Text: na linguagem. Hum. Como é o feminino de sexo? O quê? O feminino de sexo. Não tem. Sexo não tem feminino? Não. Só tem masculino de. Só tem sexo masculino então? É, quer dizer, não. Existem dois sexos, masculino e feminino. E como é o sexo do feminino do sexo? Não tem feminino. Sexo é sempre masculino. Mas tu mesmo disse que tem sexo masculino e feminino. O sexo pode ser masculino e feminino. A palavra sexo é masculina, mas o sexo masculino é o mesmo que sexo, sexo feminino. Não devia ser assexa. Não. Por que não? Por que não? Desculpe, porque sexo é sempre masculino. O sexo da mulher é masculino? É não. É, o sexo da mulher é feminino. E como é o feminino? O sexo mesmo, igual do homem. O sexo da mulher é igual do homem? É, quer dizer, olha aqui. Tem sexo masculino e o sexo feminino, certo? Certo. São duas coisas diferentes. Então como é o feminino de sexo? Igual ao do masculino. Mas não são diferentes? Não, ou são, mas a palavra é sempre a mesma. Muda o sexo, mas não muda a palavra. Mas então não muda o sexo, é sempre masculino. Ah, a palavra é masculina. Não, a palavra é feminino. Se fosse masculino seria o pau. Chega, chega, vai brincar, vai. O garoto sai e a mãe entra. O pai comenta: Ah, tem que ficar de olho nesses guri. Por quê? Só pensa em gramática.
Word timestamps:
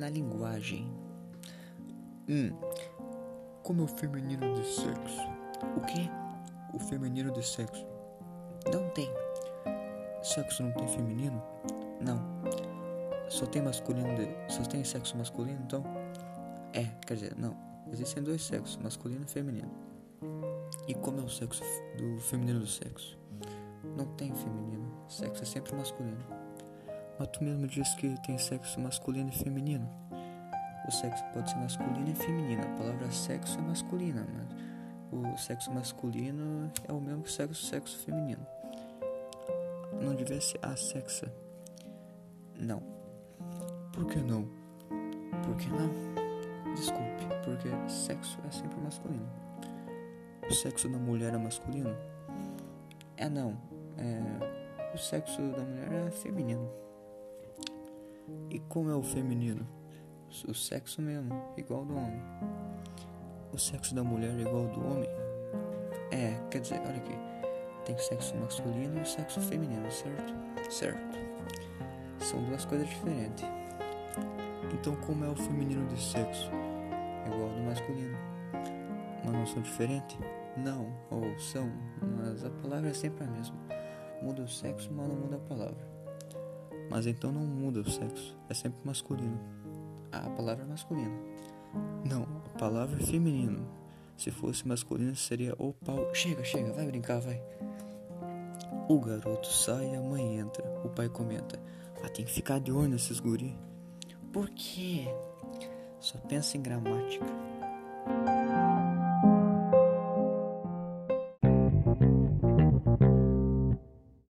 na 0.00 0.08
linguagem. 0.08 0.90
Hum. 2.28 2.50
Como 3.62 3.82
é 3.82 3.84
o 3.84 3.88
feminino 3.88 4.54
de 4.54 4.66
sexo? 4.66 5.20
O 5.76 5.80
quê? 5.82 6.08
O 6.72 6.78
feminino 6.78 7.30
de 7.30 7.46
sexo. 7.46 7.86
Não 8.72 8.88
tem. 8.90 9.08
Sexo 10.22 10.62
não 10.62 10.72
tem 10.72 10.88
feminino? 10.88 11.42
Não. 12.00 12.18
Só 13.28 13.44
tem 13.46 13.62
masculino 13.62 14.08
de. 14.16 14.52
Só 14.52 14.62
tem 14.62 14.82
sexo 14.82 15.16
masculino 15.16 15.60
então? 15.62 15.84
É, 16.72 16.84
quer 17.06 17.14
dizer, 17.14 17.36
não. 17.36 17.54
Existem 17.92 18.22
dois 18.22 18.42
sexos, 18.42 18.78
masculino 18.78 19.24
e 19.24 19.30
feminino. 19.30 19.70
E 20.88 20.94
como 20.94 21.20
é 21.20 21.22
o 21.22 21.28
sexo 21.28 21.62
do 21.96 22.20
feminino 22.20 22.60
do 22.60 22.66
sexo? 22.66 23.18
Não 23.96 24.06
tem 24.14 24.34
feminino. 24.34 24.90
Sexo 25.08 25.42
é 25.42 25.46
sempre 25.46 25.74
masculino. 25.74 26.24
Mas 27.20 27.28
tu 27.28 27.44
mesmo 27.44 27.66
disse 27.66 27.94
que 27.96 28.18
tem 28.22 28.38
sexo 28.38 28.80
masculino 28.80 29.28
e 29.28 29.32
feminino. 29.32 29.86
O 30.88 30.90
sexo 30.90 31.22
pode 31.34 31.50
ser 31.50 31.58
masculino 31.58 32.08
e 32.08 32.14
feminino. 32.14 32.62
A 32.62 32.78
palavra 32.78 33.12
sexo 33.12 33.58
é 33.58 33.60
masculina, 33.62 34.26
mas 35.12 35.34
o 35.34 35.38
sexo 35.38 35.70
masculino 35.70 36.72
é 36.88 36.90
o 36.90 36.98
mesmo 36.98 37.22
que 37.22 37.30
sexo, 37.30 37.66
sexo 37.66 37.98
feminino. 38.06 38.40
Não 40.00 40.14
devia 40.14 40.40
ser 40.40 40.60
assexa. 40.62 41.30
Não. 42.58 42.82
Por 43.92 44.06
que 44.06 44.18
não? 44.18 44.48
Por 45.44 45.56
que 45.58 45.68
não? 45.68 46.74
Desculpe, 46.74 47.26
porque 47.44 47.68
sexo 47.86 48.38
é 48.48 48.50
sempre 48.50 48.80
masculino. 48.80 49.28
O 50.48 50.54
sexo 50.54 50.88
da 50.88 50.96
mulher 50.96 51.34
é 51.34 51.38
masculino? 51.38 51.94
É 53.18 53.28
não. 53.28 53.58
É, 53.98 54.94
o 54.94 54.96
sexo 54.96 55.36
da 55.36 55.62
mulher 55.62 56.06
é 56.06 56.10
feminino. 56.10 56.89
E 58.50 58.58
como 58.60 58.90
é 58.90 58.94
o 58.94 59.02
feminino? 59.02 59.66
O 60.46 60.54
sexo 60.54 61.02
mesmo, 61.02 61.30
igual 61.56 61.84
do 61.84 61.96
homem. 61.96 62.22
O 63.52 63.58
sexo 63.58 63.94
da 63.94 64.04
mulher 64.04 64.36
é 64.38 64.42
igual 64.42 64.66
do 64.68 64.86
homem? 64.86 65.08
É, 66.12 66.40
quer 66.50 66.60
dizer, 66.60 66.80
olha 66.80 66.96
aqui. 66.96 67.14
Tem 67.84 67.96
sexo 67.98 68.36
masculino 68.36 68.98
e 68.98 69.02
o 69.02 69.06
sexo 69.06 69.40
feminino, 69.40 69.90
certo? 69.90 70.34
Certo. 70.70 71.18
São 72.18 72.42
duas 72.44 72.64
coisas 72.64 72.88
diferentes. 72.88 73.44
Então 74.72 74.94
como 74.96 75.24
é 75.24 75.28
o 75.28 75.36
feminino 75.36 75.86
de 75.88 76.00
sexo? 76.00 76.50
Igual 77.26 77.48
ao 77.48 77.54
do 77.54 77.62
masculino. 77.62 78.16
Mas 79.24 79.32
não 79.32 79.46
são 79.46 79.62
diferentes? 79.62 80.18
Não, 80.56 80.92
ou 81.10 81.38
são, 81.38 81.70
mas 82.16 82.44
a 82.44 82.50
palavra 82.50 82.90
é 82.90 82.92
sempre 82.92 83.24
a 83.24 83.26
mesma. 83.26 83.56
Muda 84.22 84.42
o 84.42 84.48
sexo, 84.48 84.92
mas 84.92 85.08
não 85.08 85.16
muda 85.16 85.36
a 85.36 85.40
palavra. 85.40 85.88
Mas 86.90 87.06
então 87.06 87.30
não 87.30 87.42
muda 87.42 87.80
o 87.80 87.90
sexo, 87.90 88.36
é 88.48 88.54
sempre 88.54 88.80
masculino. 88.84 89.38
Ah, 90.10 90.26
a 90.26 90.30
palavra 90.30 90.64
é 90.64 90.66
masculina. 90.66 91.16
Não, 92.04 92.22
a 92.22 92.58
palavra 92.58 93.00
é 93.00 93.06
feminino. 93.06 93.66
Se 94.16 94.30
fosse 94.30 94.66
masculino 94.66 95.14
seria 95.14 95.54
o 95.56 95.72
pau. 95.72 96.12
Chega, 96.12 96.42
chega, 96.44 96.72
vai 96.72 96.86
brincar, 96.86 97.20
vai. 97.20 97.40
O 98.88 98.98
garoto 98.98 99.46
sai 99.46 99.92
e 99.92 99.96
a 99.96 100.00
mãe 100.00 100.38
entra. 100.38 100.64
O 100.84 100.88
pai 100.88 101.08
comenta: 101.08 101.58
Ah, 102.02 102.08
tem 102.08 102.24
que 102.24 102.32
ficar 102.32 102.58
de 102.58 102.72
olho 102.72 102.88
nesses 102.88 103.20
guri. 103.20 103.56
Por 104.32 104.50
quê? 104.50 105.06
Só 106.00 106.18
pensa 106.18 106.56
em 106.56 106.62
gramática. 106.62 107.24